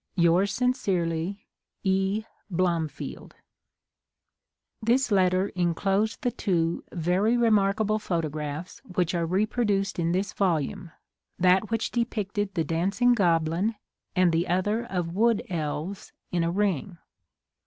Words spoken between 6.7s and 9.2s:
very remark able photographs which